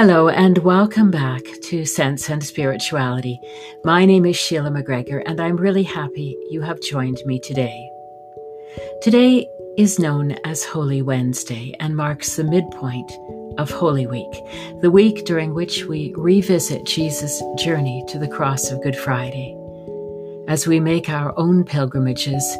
Hello, 0.00 0.28
and 0.28 0.58
welcome 0.58 1.10
back 1.10 1.42
to 1.64 1.84
Sense 1.84 2.30
and 2.30 2.44
Spirituality. 2.44 3.40
My 3.82 4.04
name 4.04 4.26
is 4.26 4.36
Sheila 4.36 4.70
McGregor, 4.70 5.24
and 5.26 5.40
I'm 5.40 5.56
really 5.56 5.82
happy 5.82 6.36
you 6.50 6.60
have 6.60 6.80
joined 6.80 7.18
me 7.26 7.40
today. 7.40 7.90
Today 9.02 9.48
is 9.76 9.98
known 9.98 10.38
as 10.44 10.64
Holy 10.64 11.02
Wednesday 11.02 11.74
and 11.80 11.96
marks 11.96 12.36
the 12.36 12.44
midpoint 12.44 13.10
of 13.58 13.72
Holy 13.72 14.06
Week, 14.06 14.30
the 14.82 14.90
week 14.92 15.24
during 15.24 15.52
which 15.52 15.86
we 15.86 16.14
revisit 16.16 16.86
Jesus' 16.86 17.42
journey 17.56 18.04
to 18.06 18.20
the 18.20 18.28
cross 18.28 18.70
of 18.70 18.80
Good 18.84 18.96
Friday. 18.96 19.58
As 20.46 20.64
we 20.64 20.78
make 20.78 21.08
our 21.08 21.36
own 21.36 21.64
pilgrimages 21.64 22.56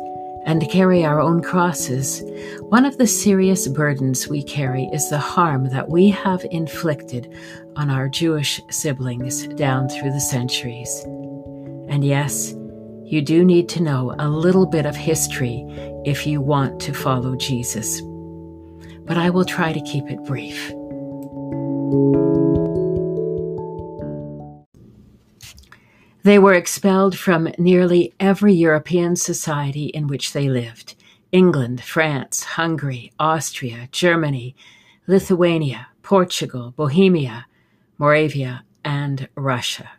and 0.49 0.67
carry 0.71 1.05
our 1.05 1.21
own 1.21 1.43
crosses, 1.43 2.23
one 2.71 2.87
of 2.87 2.97
the 2.97 3.07
serious 3.07 3.69
burdens 3.69 4.29
we 4.29 4.43
carry 4.43 4.89
is 4.95 5.11
the 5.11 5.19
harm 5.19 5.69
that 5.69 5.91
we 5.91 6.09
have 6.09 6.43
inflicted 6.51 7.31
on 7.77 7.91
our 7.91 8.09
Jewish 8.09 8.59
siblings 8.71 9.47
down 9.49 9.91
through 9.91 10.11
the 10.11 10.21
centuries. 10.21 11.03
And 11.91 12.03
yes, 12.03 12.55
you 13.05 13.21
do 13.21 13.45
need 13.45 13.69
to 13.69 13.83
know 13.83 14.15
a 14.19 14.31
little 14.31 14.65
bit 14.65 14.87
of 14.87 14.97
history 14.97 15.67
if 16.07 16.27
you 16.27 16.41
want 16.41 16.81
to 16.81 16.95
follow 16.95 17.37
Jesus. 17.37 18.01
But 19.05 19.19
I 19.19 19.29
will 19.29 19.45
try 19.45 19.75
to 19.75 19.81
keep 19.83 20.11
it 20.11 20.25
brief. 20.25 20.73
They 26.23 26.39
were 26.39 26.55
expelled 26.55 27.17
from 27.17 27.49
nearly 27.59 28.13
every 28.19 28.53
European 28.53 29.17
society 29.17 29.87
in 29.87 30.09
which 30.09 30.33
they 30.33 30.49
lived 30.49 30.95
England, 31.31 31.83
France, 31.83 32.43
Hungary, 32.43 33.13
Austria, 33.19 33.89
Germany, 33.93 34.57
Lithuania, 35.07 35.89
Portugal, 36.03 36.73
Bohemia, 36.77 37.47
Moravia, 37.99 38.65
and 38.85 39.29
Russia. 39.35 39.91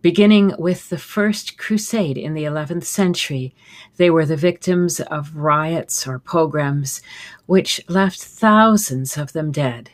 Beginning 0.00 0.54
with 0.58 0.90
the 0.90 0.98
First 0.98 1.56
Crusade 1.58 2.18
in 2.18 2.34
the 2.34 2.44
11th 2.44 2.84
century, 2.84 3.54
they 3.96 4.10
were 4.10 4.26
the 4.26 4.36
victims 4.36 5.00
of 5.00 5.34
riots 5.34 6.06
or 6.06 6.18
pogroms, 6.18 7.02
which 7.46 7.80
left 7.88 8.22
thousands 8.22 9.16
of 9.16 9.32
them 9.32 9.50
dead. 9.50 9.90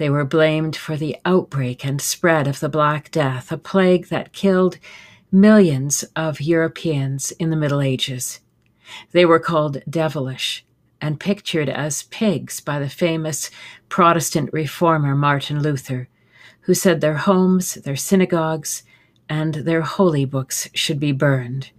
They 0.00 0.08
were 0.08 0.24
blamed 0.24 0.76
for 0.76 0.96
the 0.96 1.18
outbreak 1.26 1.84
and 1.84 2.00
spread 2.00 2.48
of 2.48 2.60
the 2.60 2.70
Black 2.70 3.10
Death, 3.10 3.52
a 3.52 3.58
plague 3.58 4.06
that 4.06 4.32
killed 4.32 4.78
millions 5.30 6.06
of 6.16 6.40
Europeans 6.40 7.32
in 7.32 7.50
the 7.50 7.56
Middle 7.56 7.82
Ages. 7.82 8.40
They 9.12 9.26
were 9.26 9.38
called 9.38 9.82
devilish 9.86 10.64
and 11.02 11.20
pictured 11.20 11.68
as 11.68 12.04
pigs 12.04 12.60
by 12.60 12.78
the 12.78 12.88
famous 12.88 13.50
Protestant 13.90 14.48
reformer 14.54 15.14
Martin 15.14 15.60
Luther, 15.60 16.08
who 16.62 16.72
said 16.72 17.02
their 17.02 17.18
homes, 17.18 17.74
their 17.74 17.94
synagogues, 17.94 18.84
and 19.28 19.56
their 19.56 19.82
holy 19.82 20.24
books 20.24 20.70
should 20.72 20.98
be 20.98 21.12
burned, 21.12 21.72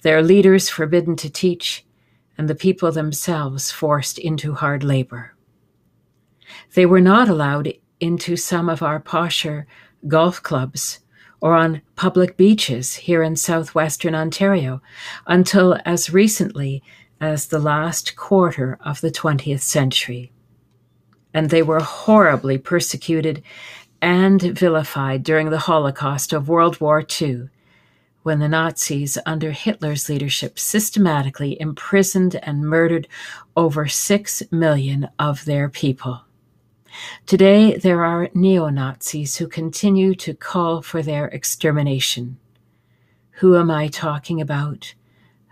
their 0.00 0.22
leaders 0.22 0.70
forbidden 0.70 1.14
to 1.16 1.28
teach, 1.28 1.84
and 2.38 2.48
the 2.48 2.54
people 2.54 2.90
themselves 2.90 3.70
forced 3.70 4.18
into 4.18 4.54
hard 4.54 4.82
labor. 4.82 5.35
They 6.74 6.86
were 6.86 7.00
not 7.00 7.28
allowed 7.28 7.72
into 8.00 8.36
some 8.36 8.68
of 8.68 8.82
our 8.82 9.00
posher 9.00 9.64
golf 10.06 10.42
clubs 10.42 11.00
or 11.40 11.54
on 11.54 11.82
public 11.96 12.36
beaches 12.36 12.94
here 12.94 13.22
in 13.22 13.36
southwestern 13.36 14.14
Ontario 14.14 14.82
until 15.26 15.78
as 15.84 16.12
recently 16.12 16.82
as 17.20 17.46
the 17.46 17.58
last 17.58 18.16
quarter 18.16 18.78
of 18.84 19.00
the 19.00 19.10
20th 19.10 19.60
century. 19.60 20.32
And 21.32 21.50
they 21.50 21.62
were 21.62 21.80
horribly 21.80 22.58
persecuted 22.58 23.42
and 24.00 24.40
vilified 24.40 25.22
during 25.22 25.50
the 25.50 25.58
Holocaust 25.58 26.32
of 26.32 26.48
World 26.48 26.80
War 26.80 27.04
II, 27.20 27.48
when 28.22 28.38
the 28.40 28.48
Nazis, 28.48 29.16
under 29.24 29.52
Hitler's 29.52 30.08
leadership, 30.08 30.58
systematically 30.58 31.60
imprisoned 31.60 32.36
and 32.42 32.68
murdered 32.68 33.08
over 33.56 33.86
six 33.86 34.42
million 34.50 35.08
of 35.18 35.44
their 35.44 35.68
people. 35.68 36.25
Today, 37.26 37.76
there 37.76 38.04
are 38.04 38.30
neo 38.34 38.68
Nazis 38.68 39.36
who 39.36 39.48
continue 39.48 40.14
to 40.16 40.34
call 40.34 40.82
for 40.82 41.02
their 41.02 41.26
extermination. 41.28 42.38
Who 43.32 43.56
am 43.56 43.70
I 43.70 43.88
talking 43.88 44.40
about? 44.40 44.94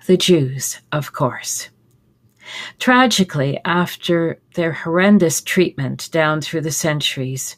The 0.07 0.17
Jews, 0.17 0.81
of 0.93 1.13
course. 1.13 1.71
Tragically, 2.79 3.59
after 3.65 4.41
their 4.55 4.73
horrendous 4.73 5.41
treatment 5.41 6.11
down 6.13 6.41
through 6.41 6.61
the 6.61 6.71
centuries, 6.71 7.57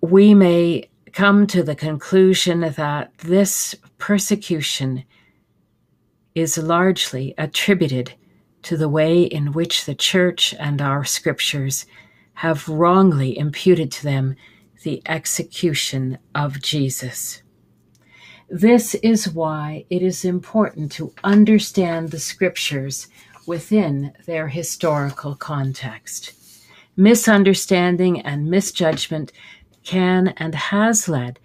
we 0.00 0.34
may 0.34 0.88
come 1.12 1.46
to 1.46 1.62
the 1.62 1.74
conclusion 1.74 2.60
that 2.60 3.12
this 3.18 3.74
persecution 3.98 5.04
is 6.34 6.58
largely 6.58 7.34
attributed 7.38 8.12
to 8.62 8.76
the 8.76 8.88
way 8.88 9.22
in 9.22 9.52
which 9.52 9.84
the 9.84 9.94
church 9.94 10.54
and 10.58 10.82
our 10.82 11.04
scriptures 11.04 11.86
have 12.34 12.68
wrongly 12.68 13.36
imputed 13.38 13.90
to 13.92 14.04
them 14.04 14.36
the 14.82 15.02
execution 15.06 16.18
of 16.34 16.60
Jesus. 16.60 17.42
This 18.50 18.94
is 18.96 19.28
why 19.28 19.86
it 19.88 20.02
is 20.02 20.24
important 20.24 20.92
to 20.92 21.14
understand 21.24 22.10
the 22.10 22.18
scriptures 22.18 23.08
within 23.46 24.12
their 24.26 24.48
historical 24.48 25.34
context. 25.34 26.32
Misunderstanding 26.96 28.20
and 28.20 28.50
misjudgment 28.50 29.32
can 29.82 30.28
and 30.36 30.54
has 30.54 31.08
led 31.08 31.38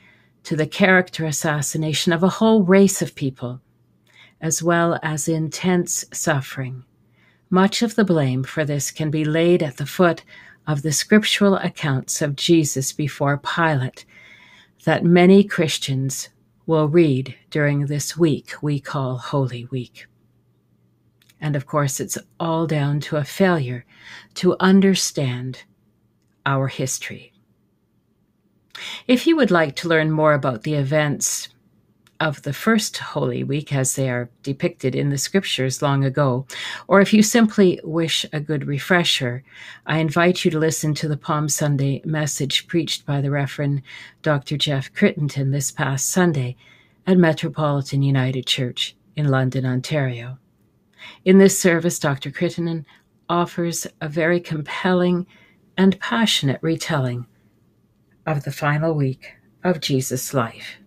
to 0.44 0.56
the 0.56 0.68
character 0.68 1.26
assassination 1.26 2.14
of 2.14 2.24
a 2.24 2.30
whole 2.30 2.64
race 2.64 3.02
of 3.02 3.16
people, 3.16 3.62
as 4.42 4.64
well 4.64 5.00
as 5.02 5.28
intense 5.28 6.06
suffering. 6.12 6.84
Much 7.50 7.82
of 7.82 7.96
the 7.96 8.06
blame 8.06 8.44
for 8.44 8.64
this 8.64 8.92
can 8.92 9.10
be 9.10 9.26
laid 9.26 9.64
at 9.64 9.78
the 9.78 9.86
foot 9.86 10.24
of 10.70 10.84
the 10.84 10.92
scriptural 10.92 11.56
accounts 11.56 12.22
of 12.22 12.36
Jesus 12.36 12.94
before 12.94 13.40
Pilate 13.40 14.06
that 14.86 15.04
many 15.04 15.44
Christians 15.44 16.30
will 16.68 16.88
read 16.88 17.36
during 17.50 17.88
this 17.88 18.16
week 18.16 18.54
we 18.62 18.80
call 18.80 19.18
Holy 19.18 19.66
Week. 19.66 20.06
And 21.42 21.56
of 21.56 21.66
course, 21.66 22.00
it's 22.00 22.20
all 22.40 22.68
down 22.68 23.00
to 23.00 23.18
a 23.18 23.24
failure 23.24 23.84
to 24.36 24.56
understand 24.60 25.64
our 26.46 26.68
history. 26.68 27.34
If 29.08 29.26
you 29.26 29.36
would 29.38 29.50
like 29.50 29.76
to 29.78 29.88
learn 29.88 30.12
more 30.12 30.34
about 30.34 30.62
the 30.62 30.76
events 30.76 31.50
of 32.20 32.42
the 32.42 32.54
first 32.54 32.98
Holy 32.98 33.44
Week 33.44 33.74
as 33.74 33.96
they 33.96 34.10
are 34.10 34.30
depicted 34.44 34.94
in 34.94 35.10
the 35.10 35.18
scriptures 35.18 35.82
long 35.82 36.04
ago, 36.04 36.46
or 36.88 37.00
if 37.00 37.14
you 37.14 37.24
simply 37.24 37.80
wish 37.84 38.26
a 38.34 38.40
good 38.40 38.68
refresher, 38.68 39.44
I 39.86 40.00
invite 40.00 40.44
you 40.44 40.52
to 40.52 40.60
listen 40.60 40.94
to 40.96 41.08
the 41.08 41.18
Palm 41.18 41.48
Sunday 41.48 42.02
message 42.04 42.68
preached 42.68 43.06
by 43.06 43.22
the 43.22 43.32
Reverend 43.32 43.82
Dr. 44.22 44.58
Jeff 44.58 44.94
Crittenton 44.94 45.52
this 45.52 45.72
past 45.72 46.10
Sunday 46.10 46.58
at 47.08 47.18
Metropolitan 47.18 48.02
United 48.02 48.46
Church 48.46 48.96
in 49.16 49.30
London, 49.30 49.66
Ontario. 49.66 50.38
In 51.24 51.38
this 51.38 51.60
service, 51.60 52.00
Dr. 52.00 52.32
Crittenton 52.32 52.86
offers 53.30 53.88
a 54.02 54.10
very 54.10 54.40
compelling 54.40 55.26
and 55.78 56.00
passionate 56.00 56.60
retelling 56.62 57.26
of 58.26 58.44
the 58.44 58.52
final 58.52 58.94
week 58.94 59.36
of 59.64 59.80
Jesus' 59.80 60.34
life. 60.34 60.78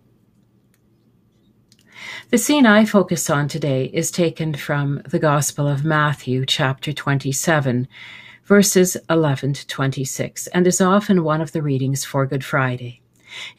The 2.33 2.39
scene 2.39 2.65
I 2.65 2.85
focus 2.85 3.29
on 3.29 3.47
today 3.47 3.91
is 3.93 4.09
taken 4.09 4.55
from 4.55 5.03
the 5.07 5.19
Gospel 5.19 5.67
of 5.67 5.85
Matthew, 5.85 6.47
chapter 6.47 6.91
27, 6.91 7.87
verses 8.43 8.97
11 9.07 9.53
to 9.53 9.67
26, 9.67 10.47
and 10.47 10.65
is 10.65 10.81
often 10.81 11.23
one 11.23 11.41
of 11.41 11.51
the 11.51 11.61
readings 11.61 12.03
for 12.03 12.25
Good 12.25 12.43
Friday. 12.43 13.01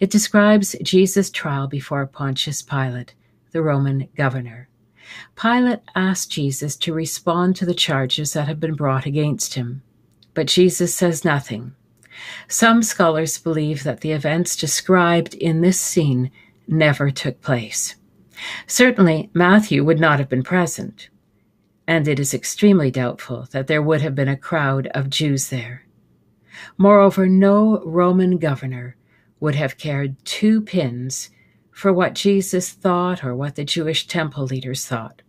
It 0.00 0.10
describes 0.10 0.74
Jesus' 0.82 1.30
trial 1.30 1.68
before 1.68 2.04
Pontius 2.04 2.62
Pilate, 2.62 3.14
the 3.52 3.62
Roman 3.62 4.08
governor. 4.16 4.68
Pilate 5.40 5.78
asked 5.94 6.32
Jesus 6.32 6.74
to 6.78 6.92
respond 6.92 7.54
to 7.54 7.64
the 7.64 7.74
charges 7.74 8.32
that 8.32 8.48
have 8.48 8.58
been 8.58 8.74
brought 8.74 9.06
against 9.06 9.54
him, 9.54 9.84
but 10.34 10.48
Jesus 10.48 10.92
says 10.92 11.24
nothing. 11.24 11.76
Some 12.48 12.82
scholars 12.82 13.38
believe 13.38 13.84
that 13.84 14.00
the 14.00 14.10
events 14.10 14.56
described 14.56 15.34
in 15.34 15.60
this 15.60 15.78
scene 15.78 16.32
never 16.66 17.12
took 17.12 17.40
place. 17.40 17.94
Certainly, 18.66 19.30
Matthew 19.32 19.84
would 19.84 20.00
not 20.00 20.18
have 20.18 20.28
been 20.28 20.42
present, 20.42 21.08
and 21.86 22.08
it 22.08 22.18
is 22.18 22.34
extremely 22.34 22.90
doubtful 22.90 23.46
that 23.52 23.66
there 23.66 23.82
would 23.82 24.00
have 24.00 24.14
been 24.14 24.28
a 24.28 24.36
crowd 24.36 24.86
of 24.88 25.10
Jews 25.10 25.48
there. 25.48 25.84
Moreover, 26.78 27.26
no 27.26 27.82
Roman 27.84 28.38
governor 28.38 28.96
would 29.40 29.54
have 29.54 29.78
cared 29.78 30.22
two 30.24 30.60
pins 30.60 31.30
for 31.70 31.92
what 31.92 32.14
Jesus 32.14 32.70
thought 32.70 33.24
or 33.24 33.34
what 33.34 33.56
the 33.56 33.64
Jewish 33.64 34.06
temple 34.06 34.44
leaders 34.44 34.86
thought. 34.86 35.22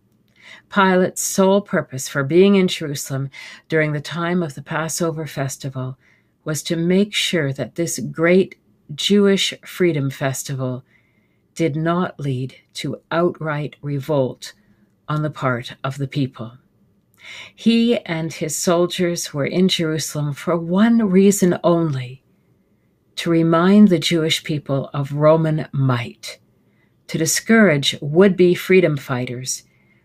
Pilate's 0.70 1.22
sole 1.22 1.60
purpose 1.60 2.08
for 2.08 2.22
being 2.22 2.54
in 2.54 2.68
Jerusalem 2.68 3.30
during 3.68 3.92
the 3.92 4.00
time 4.00 4.42
of 4.42 4.54
the 4.54 4.62
Passover 4.62 5.26
festival 5.26 5.98
was 6.44 6.62
to 6.62 6.76
make 6.76 7.12
sure 7.12 7.52
that 7.52 7.74
this 7.74 7.98
great 7.98 8.54
Jewish 8.94 9.52
freedom 9.64 10.10
festival 10.10 10.84
did 11.56 11.74
not 11.74 12.20
lead 12.20 12.54
to 12.74 13.00
outright 13.10 13.74
revolt 13.82 14.52
on 15.08 15.22
the 15.22 15.30
part 15.30 15.74
of 15.82 15.98
the 15.98 16.06
people. 16.06 16.58
He 17.54 17.98
and 17.98 18.32
his 18.32 18.56
soldiers 18.56 19.34
were 19.34 19.46
in 19.46 19.68
Jerusalem 19.68 20.32
for 20.34 20.56
one 20.56 21.08
reason 21.10 21.58
only 21.64 22.22
to 23.16 23.30
remind 23.30 23.88
the 23.88 23.98
Jewish 23.98 24.44
people 24.44 24.90
of 24.92 25.12
Roman 25.12 25.66
might, 25.72 26.38
to 27.08 27.18
discourage 27.18 27.96
would 28.00 28.36
be 28.36 28.54
freedom 28.54 28.96
fighters 28.96 29.64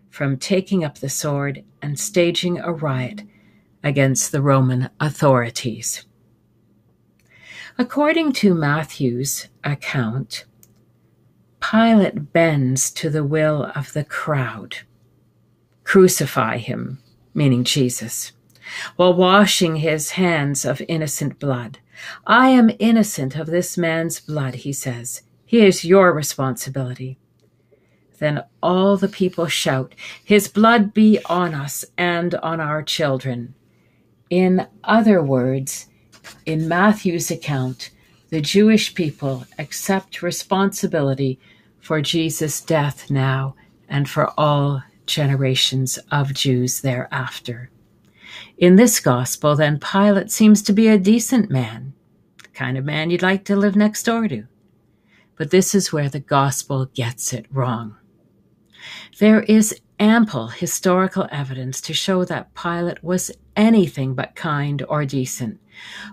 from 0.10 0.38
taking 0.38 0.84
up 0.84 0.98
the 0.98 1.10
sword 1.10 1.64
and 1.82 2.00
staging 2.00 2.60
a 2.60 2.72
riot 2.72 3.24
against 3.84 4.32
the 4.32 4.42
Roman 4.42 4.90
authorities. 5.00 6.06
According 7.78 8.34
to 8.34 8.54
Matthew's 8.54 9.48
account, 9.64 10.46
Pilate 11.62 12.34
bends 12.34 12.92
to 12.92 13.10
the 13.10 13.24
will 13.24 13.72
of 13.76 13.94
the 13.94 14.04
crowd. 14.04 14.78
Crucify 15.84 16.58
him, 16.58 17.00
meaning 17.34 17.64
Jesus, 17.64 18.32
while 18.96 19.14
washing 19.14 19.78
his 19.78 20.12
hands 20.12 20.66
of 20.66 20.82
innocent 20.88 21.40
blood. 21.40 21.80
I 22.26 22.50
am 22.50 22.72
innocent 22.80 23.36
of 23.36 23.48
this 23.48 23.78
man's 23.78 24.20
blood, 24.20 24.56
he 24.56 24.74
says. 24.74 25.22
He 25.46 25.66
is 25.66 25.86
your 25.86 26.14
responsibility. 26.14 27.18
Then 28.20 28.44
all 28.62 28.98
the 28.98 29.08
people 29.08 29.48
shout, 29.48 29.96
His 30.24 30.48
blood 30.48 30.94
be 30.94 31.20
on 31.26 31.56
us 31.56 31.84
and 31.98 32.36
on 32.36 32.60
our 32.60 32.84
children. 32.84 33.56
In 34.30 34.68
other 34.84 35.24
words, 35.24 35.88
in 36.46 36.68
Matthew's 36.68 37.32
account, 37.32 37.90
the 38.30 38.40
Jewish 38.40 38.94
people 38.94 39.46
accept 39.58 40.22
responsibility 40.22 41.40
for 41.82 42.02
Jesus' 42.02 42.62
death 42.62 43.10
now 43.10 43.56
and 43.90 44.10
for 44.10 44.32
all 44.40 44.84
generations 45.06 46.00
of 46.12 46.34
Jews 46.34 46.82
thereafter. 46.82 47.70
In 48.58 48.76
this 48.76 49.00
gospel, 49.00 49.56
then, 49.56 49.80
Pilate 49.80 50.32
seems 50.32 50.62
to 50.64 50.74
be 50.74 50.88
a 50.88 50.98
decent 50.98 51.50
man, 51.50 51.94
the 52.42 52.50
kind 52.50 52.78
of 52.78 52.86
man 52.86 53.10
you'd 53.10 53.22
like 53.22 53.44
to 53.46 53.56
live 53.56 53.76
next 53.76 54.04
door 54.04 54.28
to. 54.28 54.46
But 55.38 55.52
this 55.52 55.76
is 55.76 55.92
where 55.92 56.10
the 56.10 56.20
gospel 56.20 56.86
gets 56.86 57.34
it 57.34 57.46
wrong. 57.52 57.98
There 59.20 59.42
is 59.44 59.80
ample 60.00 60.48
historical 60.48 61.28
evidence 61.32 61.82
to 61.82 61.94
show 61.94 62.24
that 62.26 62.54
Pilate 62.56 63.04
was 63.04 63.32
anything 63.56 64.16
but 64.16 64.36
kind 64.36 64.84
or 64.88 65.06
decent. 65.06 65.60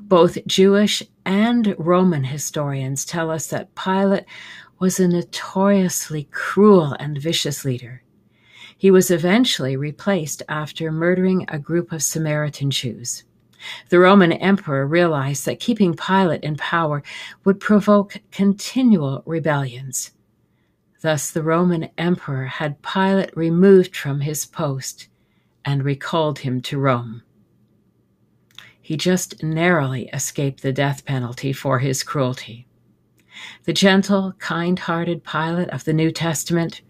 Both 0.03 0.47
Jewish 0.47 1.03
and 1.25 1.75
Roman 1.79 2.25
historians 2.25 3.05
tell 3.05 3.31
us 3.31 3.47
that 3.49 3.75
Pilate 3.75 4.25
was 4.79 5.01
a 5.01 5.09
notoriously 5.09 6.29
cruel 6.31 6.93
and 7.01 7.19
vicious 7.19 7.65
leader. 7.65 8.03
He 8.77 8.91
was 8.91 9.11
eventually 9.11 9.77
replaced 9.77 10.43
after 10.49 10.93
murdering 10.93 11.45
a 11.49 11.59
group 11.59 11.91
of 11.91 12.03
Samaritan 12.03 12.71
Jews. 12.71 13.25
The 13.89 13.99
Roman 13.99 14.33
emperor 14.33 14.87
realized 14.87 15.45
that 15.47 15.59
keeping 15.59 15.97
Pilate 15.97 16.45
in 16.45 16.57
power 16.57 17.03
would 17.45 17.59
provoke 17.59 18.19
continual 18.31 19.25
rebellions. 19.27 20.13
Thus, 21.01 21.33
the 21.33 21.43
Roman 21.43 21.91
emperor 21.99 22.47
had 22.47 22.83
Pilate 22.83 23.37
removed 23.37 23.97
from 23.97 24.21
his 24.21 24.47
post 24.47 25.09
and 25.65 25.85
recalled 25.85 26.39
him 26.39 26.61
to 26.63 26.79
Rome. 26.79 27.23
He 28.81 28.97
just 28.97 29.43
narrowly 29.43 30.09
escaped 30.13 30.63
the 30.63 30.73
death 30.73 31.05
penalty 31.05 31.53
for 31.53 31.81
his 31.81 32.05
cruelty. 32.05 32.68
The 33.65 33.73
gentle, 33.73 34.35
kind 34.39 34.79
hearted 34.79 35.25
Pilate 35.25 35.69
of 35.71 35.85
the 35.85 35.93
New 35.93 36.11
Testament, 36.11 36.81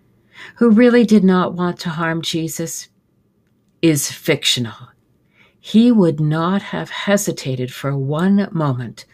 who 0.56 0.70
really 0.70 1.04
did 1.04 1.24
not 1.24 1.54
want 1.54 1.78
to 1.80 1.90
harm 1.90 2.22
Jesus, 2.22 2.88
is 3.82 4.10
fictional. 4.10 4.88
He 5.60 5.92
would 5.92 6.20
not 6.20 6.62
have 6.62 6.90
hesitated 6.90 7.72
for 7.72 7.96
one 7.96 8.48
moment 8.52 9.04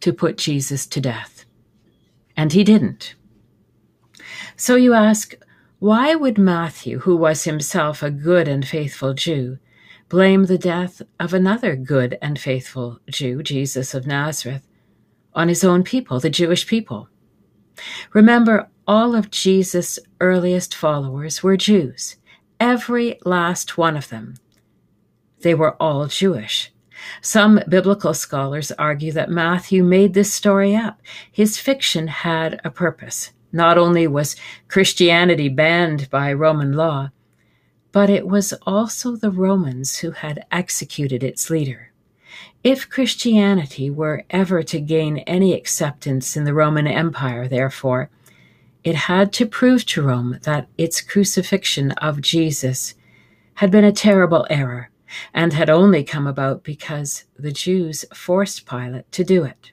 to 0.00 0.12
put 0.12 0.36
Jesus 0.36 0.86
to 0.86 1.00
death. 1.00 1.44
And 2.36 2.52
he 2.52 2.62
didn't. 2.62 3.14
So 4.56 4.76
you 4.76 4.94
ask, 4.94 5.34
why 5.80 6.14
would 6.14 6.38
Matthew, 6.38 7.00
who 7.00 7.16
was 7.16 7.44
himself 7.44 8.02
a 8.02 8.10
good 8.10 8.46
and 8.46 8.66
faithful 8.66 9.14
Jew, 9.14 9.58
blame 10.08 10.44
the 10.44 10.58
death 10.58 11.02
of 11.18 11.34
another 11.34 11.74
good 11.76 12.18
and 12.22 12.38
faithful 12.38 13.00
Jew, 13.08 13.42
Jesus 13.42 13.94
of 13.94 14.06
Nazareth, 14.06 14.67
on 15.34 15.48
his 15.48 15.64
own 15.64 15.82
people, 15.82 16.20
the 16.20 16.30
Jewish 16.30 16.66
people? 16.66 17.08
Remember, 18.12 18.68
all 18.86 19.14
of 19.14 19.30
Jesus' 19.30 19.98
earliest 20.20 20.74
followers 20.74 21.42
were 21.42 21.56
Jews, 21.56 22.16
every 22.58 23.18
last 23.24 23.76
one 23.76 23.96
of 23.96 24.08
them. 24.08 24.34
They 25.40 25.54
were 25.54 25.76
all 25.80 26.06
Jewish. 26.06 26.72
Some 27.20 27.60
biblical 27.68 28.14
scholars 28.14 28.72
argue 28.72 29.12
that 29.12 29.30
Matthew 29.30 29.84
made 29.84 30.14
this 30.14 30.32
story 30.32 30.74
up. 30.74 31.00
His 31.30 31.58
fiction 31.58 32.08
had 32.08 32.60
a 32.64 32.70
purpose. 32.70 33.32
Not 33.52 33.78
only 33.78 34.06
was 34.06 34.36
Christianity 34.66 35.48
banned 35.48 36.10
by 36.10 36.32
Roman 36.32 36.72
law, 36.72 37.10
but 37.92 38.10
it 38.10 38.26
was 38.26 38.52
also 38.66 39.16
the 39.16 39.30
Romans 39.30 39.98
who 39.98 40.10
had 40.10 40.44
executed 40.50 41.22
its 41.22 41.48
leader. 41.48 41.87
If 42.64 42.90
Christianity 42.90 43.88
were 43.88 44.24
ever 44.30 44.62
to 44.64 44.80
gain 44.80 45.18
any 45.18 45.54
acceptance 45.54 46.36
in 46.36 46.44
the 46.44 46.54
Roman 46.54 46.88
Empire, 46.88 47.46
therefore, 47.46 48.10
it 48.82 48.94
had 48.94 49.32
to 49.34 49.46
prove 49.46 49.86
to 49.86 50.02
Rome 50.02 50.38
that 50.42 50.68
its 50.76 51.00
crucifixion 51.00 51.92
of 51.92 52.20
Jesus 52.20 52.94
had 53.54 53.70
been 53.70 53.84
a 53.84 53.92
terrible 53.92 54.46
error 54.50 54.90
and 55.32 55.52
had 55.52 55.70
only 55.70 56.02
come 56.02 56.26
about 56.26 56.64
because 56.64 57.24
the 57.38 57.52
Jews 57.52 58.04
forced 58.12 58.66
Pilate 58.66 59.10
to 59.12 59.24
do 59.24 59.44
it. 59.44 59.72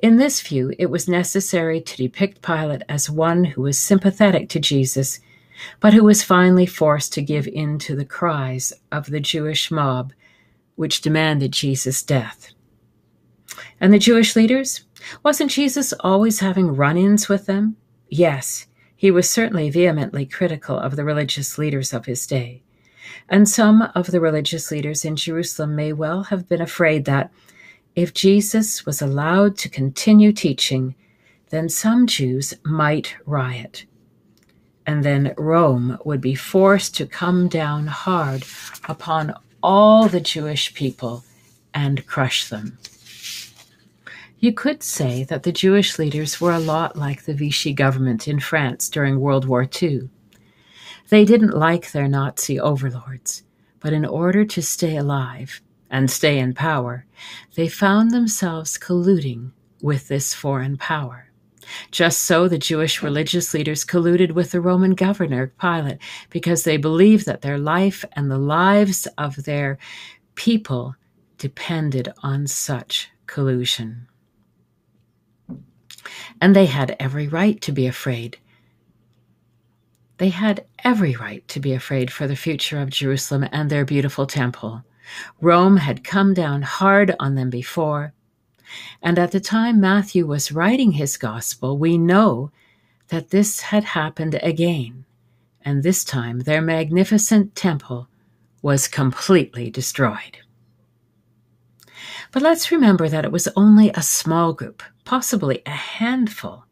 In 0.00 0.16
this 0.16 0.40
view, 0.40 0.72
it 0.78 0.90
was 0.90 1.06
necessary 1.06 1.80
to 1.82 1.96
depict 1.96 2.42
Pilate 2.42 2.82
as 2.88 3.10
one 3.10 3.44
who 3.44 3.62
was 3.62 3.78
sympathetic 3.78 4.48
to 4.50 4.58
Jesus, 4.58 5.20
but 5.80 5.92
who 5.92 6.04
was 6.04 6.24
finally 6.24 6.66
forced 6.66 7.12
to 7.12 7.22
give 7.22 7.46
in 7.46 7.78
to 7.80 7.94
the 7.94 8.04
cries 8.04 8.72
of 8.90 9.06
the 9.06 9.20
Jewish 9.20 9.70
mob, 9.70 10.12
which 10.80 11.02
demanded 11.02 11.52
Jesus' 11.52 12.02
death. 12.02 12.54
And 13.82 13.92
the 13.92 13.98
Jewish 13.98 14.34
leaders? 14.34 14.86
Wasn't 15.22 15.50
Jesus 15.50 15.92
always 16.00 16.40
having 16.40 16.74
run 16.74 16.96
ins 16.96 17.28
with 17.28 17.44
them? 17.44 17.76
Yes, 18.08 18.66
he 18.96 19.10
was 19.10 19.28
certainly 19.28 19.68
vehemently 19.68 20.24
critical 20.24 20.78
of 20.78 20.96
the 20.96 21.04
religious 21.04 21.58
leaders 21.58 21.92
of 21.92 22.06
his 22.06 22.26
day. 22.26 22.62
And 23.28 23.46
some 23.46 23.90
of 23.94 24.06
the 24.06 24.22
religious 24.22 24.70
leaders 24.70 25.04
in 25.04 25.16
Jerusalem 25.16 25.76
may 25.76 25.92
well 25.92 26.22
have 26.22 26.48
been 26.48 26.62
afraid 26.62 27.04
that 27.04 27.30
if 27.94 28.14
Jesus 28.14 28.86
was 28.86 29.02
allowed 29.02 29.58
to 29.58 29.68
continue 29.68 30.32
teaching, 30.32 30.94
then 31.50 31.68
some 31.68 32.06
Jews 32.06 32.54
might 32.64 33.16
riot. 33.26 33.84
And 34.86 35.04
then 35.04 35.34
Rome 35.36 35.98
would 36.06 36.22
be 36.22 36.34
forced 36.34 36.96
to 36.96 37.06
come 37.06 37.48
down 37.48 37.86
hard 37.86 38.44
upon 38.88 39.34
all 39.62 40.08
the 40.08 40.20
Jewish 40.20 40.74
people 40.74 41.24
and 41.74 42.06
crush 42.06 42.48
them. 42.48 42.78
You 44.38 44.52
could 44.52 44.82
say 44.82 45.24
that 45.24 45.42
the 45.42 45.52
Jewish 45.52 45.98
leaders 45.98 46.40
were 46.40 46.52
a 46.52 46.58
lot 46.58 46.96
like 46.96 47.24
the 47.24 47.34
Vichy 47.34 47.74
government 47.74 48.26
in 48.26 48.40
France 48.40 48.88
during 48.88 49.20
World 49.20 49.46
War 49.46 49.68
II. 49.82 50.08
They 51.10 51.24
didn't 51.24 51.56
like 51.56 51.92
their 51.92 52.08
Nazi 52.08 52.58
overlords, 52.58 53.42
but 53.80 53.92
in 53.92 54.06
order 54.06 54.44
to 54.46 54.62
stay 54.62 54.96
alive 54.96 55.60
and 55.90 56.10
stay 56.10 56.38
in 56.38 56.54
power, 56.54 57.04
they 57.54 57.68
found 57.68 58.12
themselves 58.12 58.78
colluding 58.78 59.50
with 59.82 60.08
this 60.08 60.32
foreign 60.32 60.76
power. 60.76 61.29
Just 61.90 62.22
so, 62.22 62.48
the 62.48 62.58
Jewish 62.58 63.02
religious 63.02 63.52
leaders 63.52 63.84
colluded 63.84 64.32
with 64.32 64.50
the 64.50 64.60
Roman 64.60 64.94
governor, 64.94 65.52
Pilate, 65.60 65.98
because 66.30 66.64
they 66.64 66.76
believed 66.76 67.26
that 67.26 67.42
their 67.42 67.58
life 67.58 68.04
and 68.12 68.30
the 68.30 68.38
lives 68.38 69.06
of 69.18 69.44
their 69.44 69.78
people 70.34 70.94
depended 71.38 72.08
on 72.22 72.46
such 72.46 73.10
collusion. 73.26 74.06
And 76.40 76.56
they 76.56 76.66
had 76.66 76.96
every 76.98 77.28
right 77.28 77.60
to 77.62 77.72
be 77.72 77.86
afraid. 77.86 78.38
They 80.18 80.28
had 80.28 80.66
every 80.84 81.16
right 81.16 81.46
to 81.48 81.60
be 81.60 81.72
afraid 81.72 82.12
for 82.12 82.26
the 82.26 82.36
future 82.36 82.80
of 82.80 82.90
Jerusalem 82.90 83.48
and 83.52 83.70
their 83.70 83.84
beautiful 83.84 84.26
temple. 84.26 84.84
Rome 85.40 85.78
had 85.78 86.04
come 86.04 86.34
down 86.34 86.62
hard 86.62 87.14
on 87.18 87.34
them 87.34 87.50
before. 87.50 88.12
And 89.02 89.18
at 89.18 89.32
the 89.32 89.40
time 89.40 89.80
Matthew 89.80 90.26
was 90.26 90.52
writing 90.52 90.92
his 90.92 91.16
gospel, 91.16 91.78
we 91.78 91.98
know 91.98 92.50
that 93.08 93.30
this 93.30 93.60
had 93.60 93.84
happened 93.84 94.38
again. 94.42 95.04
And 95.62 95.82
this 95.82 96.04
time 96.04 96.40
their 96.40 96.62
magnificent 96.62 97.54
temple 97.54 98.08
was 98.62 98.88
completely 98.88 99.70
destroyed. 99.70 100.38
But 102.32 102.42
let's 102.42 102.70
remember 102.70 103.08
that 103.08 103.24
it 103.24 103.32
was 103.32 103.48
only 103.56 103.90
a 103.90 104.02
small 104.02 104.52
group, 104.52 104.82
possibly 105.04 105.62
a 105.66 105.70
handful, 105.70 106.64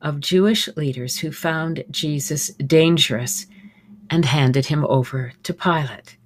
of 0.00 0.20
Jewish 0.20 0.68
leaders 0.76 1.18
who 1.18 1.32
found 1.32 1.84
Jesus 1.90 2.48
dangerous 2.54 3.46
and 4.10 4.24
handed 4.24 4.66
him 4.66 4.84
over 4.88 5.32
to 5.42 5.54
Pilate. 5.54 6.16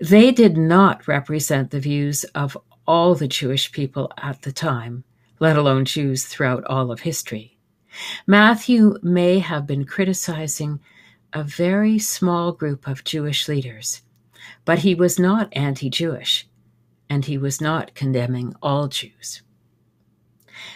They 0.00 0.30
did 0.30 0.56
not 0.56 1.08
represent 1.08 1.70
the 1.70 1.80
views 1.80 2.24
of 2.34 2.56
all 2.90 3.14
the 3.14 3.28
Jewish 3.28 3.70
people 3.70 4.10
at 4.18 4.42
the 4.42 4.50
time, 4.50 5.04
let 5.38 5.56
alone 5.56 5.84
Jews 5.84 6.24
throughout 6.24 6.64
all 6.64 6.90
of 6.90 7.02
history. 7.02 7.56
Matthew 8.26 8.98
may 9.00 9.38
have 9.38 9.64
been 9.64 9.84
criticizing 9.84 10.80
a 11.32 11.44
very 11.44 12.00
small 12.00 12.50
group 12.50 12.88
of 12.88 13.04
Jewish 13.04 13.46
leaders, 13.46 14.02
but 14.64 14.80
he 14.80 14.96
was 14.96 15.20
not 15.20 15.48
anti 15.52 15.88
Jewish, 15.88 16.48
and 17.08 17.24
he 17.24 17.38
was 17.38 17.60
not 17.60 17.94
condemning 17.94 18.56
all 18.60 18.88
Jews. 18.88 19.42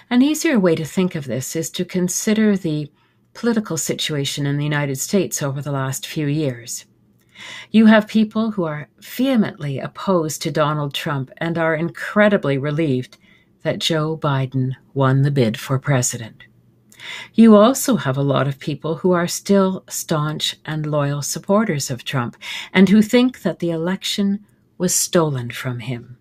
An 0.09 0.23
easier 0.23 0.61
way 0.61 0.77
to 0.77 0.85
think 0.85 1.17
of 1.17 1.25
this 1.25 1.57
is 1.57 1.69
to 1.71 1.85
consider 1.85 2.57
the 2.57 2.93
political 3.33 3.77
situation 3.77 4.47
in 4.47 4.57
the 4.57 4.71
United 4.73 4.99
States 4.99 5.43
over 5.43 5.61
the 5.61 5.73
last 5.73 6.07
few 6.07 6.29
years. 6.29 6.85
You 7.71 7.87
have 7.87 8.09
people 8.09 8.53
who 8.53 8.65
are 8.65 8.89
vehemently 9.01 9.79
opposed 9.79 10.43
to 10.43 10.51
Donald 10.51 10.95
Trump 10.95 11.31
and 11.39 11.59
are 11.59 11.75
incredibly 11.75 12.59
relieved 12.59 13.19
that 13.63 13.79
Joe 13.79 14.17
Biden 14.17 14.73
won 14.93 15.23
the 15.23 15.31
bid 15.31 15.59
for 15.59 15.79
president. 15.79 16.45
You 17.35 17.57
also 17.57 17.97
have 17.97 18.17
a 18.17 18.23
lot 18.23 18.49
of 18.49 18.59
people 18.59 18.97
who 18.97 19.13
are 19.13 19.27
still 19.27 19.85
staunch 19.89 20.57
and 20.65 20.87
loyal 20.87 21.23
supporters 21.23 21.91
of 21.91 22.05
Trump 22.05 22.37
and 22.73 22.89
who 22.89 23.03
think 23.03 23.43
that 23.43 23.59
the 23.59 23.71
election 23.71 24.45
was 24.79 24.95
stolen 24.95 25.51
from 25.51 25.81
him. 25.81 26.17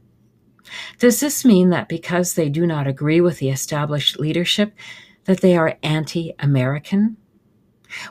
Does 0.99 1.19
this 1.19 1.45
mean 1.45 1.69
that 1.69 1.89
because 1.89 2.33
they 2.33 2.49
do 2.49 2.65
not 2.65 2.87
agree 2.87 3.21
with 3.21 3.39
the 3.39 3.49
established 3.49 4.19
leadership, 4.19 4.73
that 5.25 5.41
they 5.41 5.55
are 5.55 5.77
anti 5.83 6.33
American? 6.39 7.17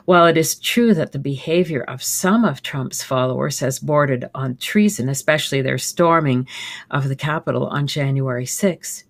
While 0.05 0.25
it 0.25 0.37
is 0.37 0.55
true 0.55 0.93
that 0.93 1.11
the 1.11 1.19
behavior 1.19 1.81
of 1.81 2.03
some 2.03 2.45
of 2.45 2.61
Trump's 2.61 3.03
followers 3.03 3.59
has 3.59 3.79
bordered 3.79 4.29
on 4.33 4.57
treason, 4.57 5.09
especially 5.09 5.61
their 5.61 5.77
storming 5.77 6.47
of 6.91 7.09
the 7.09 7.15
Capitol 7.15 7.67
on 7.67 7.87
January 7.87 8.45
6, 8.45 9.03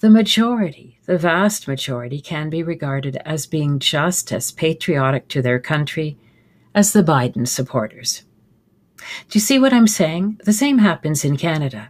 the 0.00 0.10
majority, 0.10 0.98
the 1.06 1.16
vast 1.16 1.66
majority, 1.66 2.20
can 2.20 2.50
be 2.50 2.62
regarded 2.62 3.16
as 3.24 3.46
being 3.46 3.78
just 3.78 4.32
as 4.32 4.52
patriotic 4.52 5.28
to 5.28 5.40
their 5.40 5.58
country 5.58 6.18
as 6.74 6.92
the 6.92 7.02
Biden 7.02 7.48
supporters. 7.48 8.24
Do 8.98 9.38
you 9.38 9.40
see 9.40 9.58
what 9.58 9.72
I'm 9.72 9.86
saying? 9.86 10.40
The 10.44 10.52
same 10.52 10.78
happens 10.78 11.24
in 11.24 11.36
Canada. 11.36 11.88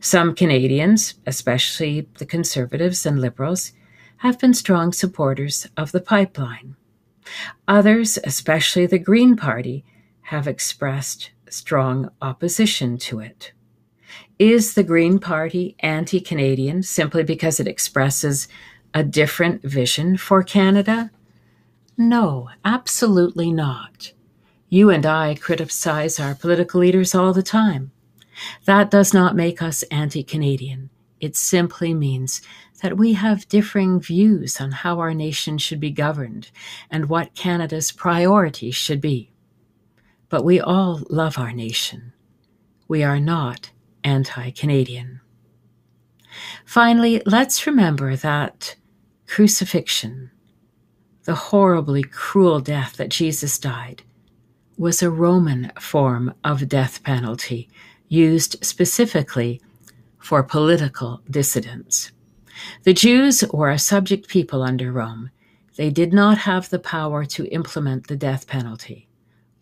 Some 0.00 0.34
Canadians, 0.34 1.14
especially 1.26 2.08
the 2.18 2.26
Conservatives 2.26 3.06
and 3.06 3.20
Liberals, 3.20 3.72
have 4.18 4.38
been 4.38 4.54
strong 4.54 4.92
supporters 4.92 5.66
of 5.76 5.92
the 5.92 6.00
pipeline. 6.00 6.76
Others, 7.68 8.18
especially 8.24 8.86
the 8.86 8.98
Green 8.98 9.36
Party, 9.36 9.84
have 10.22 10.46
expressed 10.48 11.30
strong 11.48 12.10
opposition 12.20 12.98
to 12.98 13.20
it. 13.20 13.52
Is 14.38 14.74
the 14.74 14.82
Green 14.82 15.18
Party 15.18 15.76
anti 15.80 16.20
Canadian 16.20 16.82
simply 16.82 17.22
because 17.22 17.60
it 17.60 17.68
expresses 17.68 18.48
a 18.92 19.04
different 19.04 19.62
vision 19.62 20.16
for 20.16 20.42
Canada? 20.42 21.10
No, 21.96 22.50
absolutely 22.64 23.52
not. 23.52 24.12
You 24.68 24.90
and 24.90 25.06
I 25.06 25.36
criticize 25.36 26.18
our 26.18 26.34
political 26.34 26.80
leaders 26.80 27.14
all 27.14 27.32
the 27.32 27.42
time. 27.42 27.92
That 28.64 28.90
does 28.90 29.14
not 29.14 29.36
make 29.36 29.62
us 29.62 29.84
anti 29.84 30.24
Canadian. 30.24 30.90
It 31.20 31.36
simply 31.36 31.94
means 31.94 32.42
that 32.82 32.96
we 32.96 33.14
have 33.14 33.48
differing 33.48 34.00
views 34.00 34.60
on 34.60 34.72
how 34.72 34.98
our 35.00 35.14
nation 35.14 35.58
should 35.58 35.80
be 35.80 35.90
governed 35.90 36.50
and 36.90 37.08
what 37.08 37.34
Canada's 37.34 37.92
priorities 37.92 38.74
should 38.74 39.00
be. 39.00 39.30
But 40.28 40.44
we 40.44 40.60
all 40.60 41.02
love 41.08 41.38
our 41.38 41.52
nation. 41.52 42.12
We 42.88 43.02
are 43.02 43.20
not 43.20 43.70
anti 44.02 44.50
Canadian. 44.50 45.20
Finally, 46.64 47.22
let's 47.26 47.66
remember 47.66 48.16
that 48.16 48.76
crucifixion, 49.26 50.30
the 51.24 51.34
horribly 51.34 52.02
cruel 52.02 52.60
death 52.60 52.96
that 52.96 53.08
Jesus 53.08 53.58
died, 53.58 54.02
was 54.76 55.02
a 55.02 55.10
Roman 55.10 55.70
form 55.78 56.34
of 56.42 56.68
death 56.68 57.02
penalty 57.04 57.68
used 58.08 58.64
specifically 58.64 59.60
for 60.18 60.42
political 60.42 61.22
dissidents. 61.30 62.10
The 62.82 62.94
Jews 62.94 63.44
were 63.52 63.70
a 63.70 63.78
subject 63.78 64.28
people 64.28 64.62
under 64.62 64.92
Rome. 64.92 65.30
They 65.76 65.90
did 65.90 66.12
not 66.12 66.38
have 66.38 66.70
the 66.70 66.78
power 66.78 67.24
to 67.26 67.46
implement 67.46 68.06
the 68.06 68.16
death 68.16 68.46
penalty. 68.46 69.08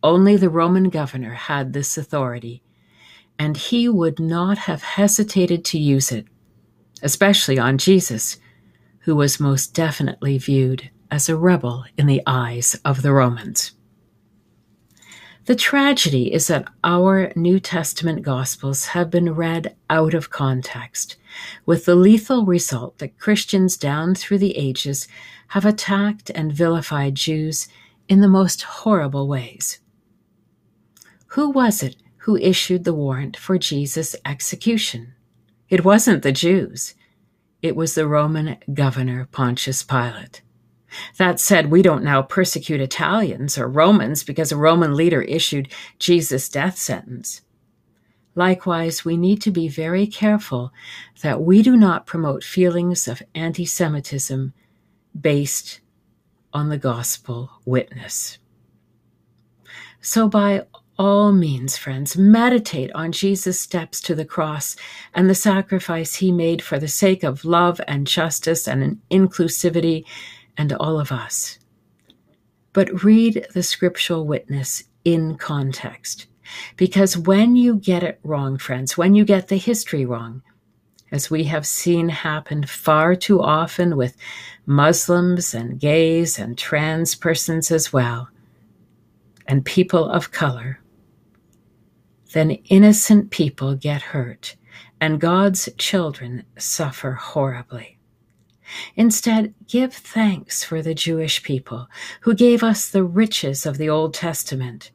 Only 0.03 0.37
the 0.37 0.51
Roman 0.51 0.91
governor 0.91 1.35
had 1.35 1.73
this 1.73 1.97
authority, 1.97 2.63
and 3.39 3.57
he 3.57 3.89
would 3.89 4.19
not 4.19 4.59
have 4.59 4.83
hesitated 4.83 5.65
to 5.67 5.79
use 5.79 6.13
it, 6.13 6.27
especially 7.03 7.59
on 7.59 7.79
Jesus, 7.79 8.39
who 9.01 9.17
was 9.17 9.41
most 9.41 9.75
definitely 9.75 10.39
viewed 10.39 10.91
as 11.11 11.29
a 11.29 11.37
rebel 11.37 11.85
in 11.97 12.07
the 12.07 12.23
eyes 12.27 12.79
of 12.85 13.03
the 13.03 13.13
Romans. 13.13 13.73
The 15.47 15.57
tragedy 15.57 16.33
is 16.33 16.47
that 16.47 16.69
our 16.85 17.33
New 17.35 17.59
Testament 17.59 18.23
Gospels 18.23 18.87
have 18.87 19.11
been 19.11 19.35
read 19.35 19.75
out 19.91 20.15
of 20.15 20.31
context, 20.31 21.17
with 21.67 21.85
the 21.85 21.95
lethal 21.95 22.45
result 22.45 22.99
that 22.99 23.19
Christians 23.19 23.77
down 23.77 24.15
through 24.15 24.39
the 24.39 24.57
ages 24.57 25.09
have 25.49 25.65
attacked 25.65 26.31
and 26.31 26.53
vilified 26.53 27.15
Jews 27.15 27.69
in 28.09 28.21
the 28.21 28.29
most 28.29 28.63
horrible 28.63 29.29
ways. 29.29 29.81
Who 31.29 31.51
was 31.51 31.83
it 31.83 31.97
who 32.19 32.37
issued 32.37 32.85
the 32.85 32.95
warrant 32.95 33.37
for 33.37 33.59
Jesus' 33.59 34.15
execution? 34.25 35.15
It 35.69 35.85
wasn't 35.85 36.23
the 36.23 36.33
Jews, 36.33 36.95
it 37.63 37.77
was 37.77 37.95
the 37.95 38.07
Roman 38.07 38.59
governor 38.75 39.29
Pontius 39.31 39.83
Pilate. 39.83 40.43
That 41.17 41.41
said, 41.41 41.71
we 41.71 41.81
don't 41.81 42.05
now 42.05 42.23
persecute 42.23 42.81
Italians 42.81 43.57
or 43.57 43.69
Romans 43.69 44.25
because 44.25 44.53
a 44.53 44.57
Roman 44.57 44.95
leader 44.95 45.23
issued 45.23 45.73
Jesus' 45.99 46.49
death 46.49 46.77
sentence. 46.77 47.41
Likewise, 48.35 49.05
we 49.05 49.17
need 49.17 49.43
to 49.43 49.51
be 49.51 49.69
very 49.69 50.07
careful 50.07 50.73
that 51.23 51.43
we 51.43 51.63
do 51.63 51.77
not 51.77 52.07
promote 52.07 52.43
feelings 52.43 53.07
of 53.07 53.23
anti 53.35 53.67
Semitism 53.67 54.55
based 55.19 55.81
on 56.53 56.69
the 56.69 56.79
gospel 56.79 57.51
witness. 57.65 58.39
So, 60.01 60.29
by 60.29 60.65
all 60.99 61.33
means, 61.33 61.77
friends, 61.77 62.17
meditate 62.17 62.91
on 62.93 63.13
Jesus' 63.13 63.61
steps 63.61 64.01
to 64.03 64.15
the 64.15 64.25
cross 64.25 64.77
and 65.15 65.29
the 65.29 65.35
sacrifice 65.35 66.17
he 66.17 66.33
made 66.33 66.63
for 66.63 66.79
the 66.79 66.89
sake 66.89 67.23
of 67.23 67.45
love 67.45 67.81
and 67.87 68.07
justice 68.07 68.67
and 68.67 69.01
inclusivity 69.11 70.05
and 70.57 70.73
all 70.75 71.01
of 71.01 71.13
us. 71.13 71.59
But 72.73 73.05
read 73.05 73.47
the 73.53 73.63
scriptural 73.63 74.27
witness 74.27 74.85
in 75.05 75.37
context. 75.37 76.27
Because 76.77 77.17
when 77.17 77.57
you 77.57 77.77
get 77.77 78.03
it 78.03 78.21
wrong, 78.23 78.59
friends, 78.59 78.97
when 78.97 79.15
you 79.15 79.25
get 79.25 79.49
the 79.49 79.57
history 79.57 80.05
wrong, 80.05 80.43
as 81.11 81.31
we 81.31 81.45
have 81.45 81.67
seen 81.67 82.09
happen 82.09 82.65
far 82.65 83.15
too 83.15 83.41
often 83.43 83.97
with 83.97 84.17
Muslims 84.65 85.55
and 85.55 85.79
gays 85.79 86.39
and 86.39 86.57
trans 86.57 87.15
persons 87.15 87.71
as 87.71 87.93
well, 87.93 88.29
and 89.47 89.65
people 89.65 90.09
of 90.09 90.33
color, 90.33 90.81
then 92.33 92.51
innocent 92.51 93.31
people 93.31 93.75
get 93.75 94.01
hurt 94.03 94.57
and 95.03 95.21
God's 95.21 95.69
children 95.79 96.45
suffer 96.57 97.11
horribly. 97.13 97.99
Instead, 98.95 99.53
give 99.67 99.93
thanks 99.93 100.63
for 100.63 100.81
the 100.81 100.95
Jewish 100.95 101.43
people 101.43 101.89
who 102.21 102.35
gave 102.35 102.63
us 102.63 102.89
the 102.89 103.03
riches 103.03 103.67
of 103.67 103.79
the 103.79 103.89
Old 103.89 104.15
Testament, 104.15 104.93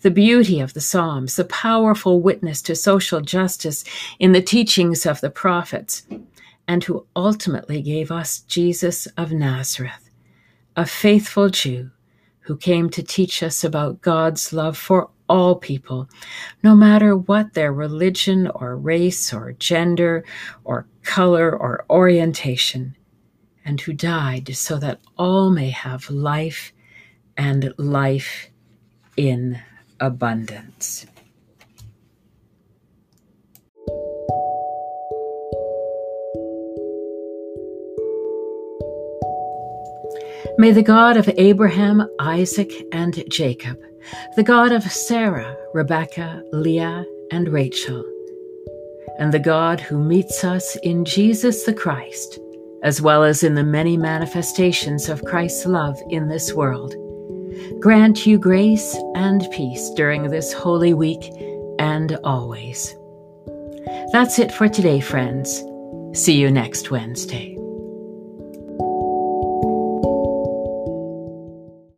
the 0.00 0.10
beauty 0.10 0.60
of 0.60 0.74
the 0.74 0.80
Psalms, 0.80 1.36
the 1.36 1.44
powerful 1.44 2.20
witness 2.20 2.62
to 2.62 2.74
social 2.74 3.20
justice 3.20 3.84
in 4.18 4.32
the 4.32 4.42
teachings 4.42 5.06
of 5.06 5.20
the 5.20 5.30
prophets, 5.30 6.06
and 6.68 6.84
who 6.84 7.06
ultimately 7.16 7.82
gave 7.82 8.10
us 8.10 8.40
Jesus 8.40 9.06
of 9.16 9.32
Nazareth, 9.32 10.10
a 10.76 10.86
faithful 10.86 11.48
Jew 11.48 11.90
who 12.40 12.56
came 12.56 12.90
to 12.90 13.02
teach 13.02 13.42
us 13.42 13.62
about 13.62 14.00
God's 14.00 14.52
love 14.52 14.76
for 14.76 15.10
all 15.28 15.56
people, 15.56 16.08
no 16.62 16.74
matter 16.74 17.16
what 17.16 17.54
their 17.54 17.72
religion 17.72 18.48
or 18.54 18.76
race 18.76 19.32
or 19.32 19.52
gender 19.52 20.24
or 20.64 20.86
color 21.02 21.56
or 21.56 21.84
orientation 21.88 22.96
and 23.64 23.80
who 23.80 23.92
died 23.92 24.54
so 24.56 24.76
that 24.78 25.00
all 25.16 25.50
may 25.50 25.70
have 25.70 26.10
life 26.10 26.72
and 27.36 27.72
life 27.78 28.48
in 29.16 29.60
abundance. 30.02 31.06
May 40.58 40.72
the 40.72 40.82
God 40.82 41.16
of 41.16 41.30
Abraham, 41.38 42.06
Isaac, 42.18 42.70
and 42.92 43.24
Jacob, 43.30 43.78
the 44.36 44.42
God 44.42 44.72
of 44.72 44.82
Sarah, 44.82 45.56
Rebekah, 45.72 46.42
Leah, 46.52 47.06
and 47.30 47.48
Rachel, 47.48 48.04
and 49.18 49.32
the 49.32 49.38
God 49.38 49.80
who 49.80 49.98
meets 49.98 50.44
us 50.44 50.76
in 50.82 51.04
Jesus 51.04 51.62
the 51.62 51.72
Christ, 51.72 52.38
as 52.82 53.00
well 53.00 53.22
as 53.22 53.42
in 53.42 53.54
the 53.54 53.64
many 53.64 53.96
manifestations 53.96 55.08
of 55.08 55.24
Christ's 55.24 55.64
love 55.64 55.98
in 56.10 56.28
this 56.28 56.52
world, 56.52 56.94
grant 57.80 58.26
you 58.26 58.38
grace 58.38 58.96
and 59.14 59.46
peace 59.52 59.90
during 59.90 60.30
this 60.30 60.52
holy 60.52 60.94
week 60.94 61.30
and 61.78 62.18
always. 62.24 62.94
That's 64.12 64.38
it 64.38 64.52
for 64.52 64.68
today, 64.68 65.00
friends. 65.00 65.62
See 66.12 66.38
you 66.38 66.50
next 66.50 66.90
Wednesday. 66.90 67.61